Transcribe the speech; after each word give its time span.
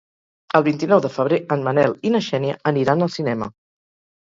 El 0.59 0.63
vint-i-nou 0.67 1.01
de 1.07 1.11
febrer 1.17 1.39
en 1.57 1.67
Manel 1.69 1.95
i 2.11 2.15
na 2.15 2.23
Xènia 2.31 2.59
aniran 2.73 3.09
al 3.09 3.15
cinema. 3.21 3.53